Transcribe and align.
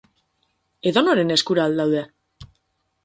Edonoren 0.91 1.35
eskura 1.37 1.67
al 1.69 1.77
daude? 1.83 2.03